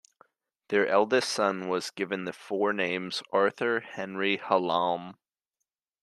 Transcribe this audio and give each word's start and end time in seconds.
Their 0.69 0.87
eldest 0.87 1.29
son 1.31 1.67
was 1.67 1.91
given 1.91 2.25
the 2.25 2.31
forenames 2.33 3.21
Arthur 3.31 3.81
Henry 3.81 4.37
Hallam. 4.37 5.15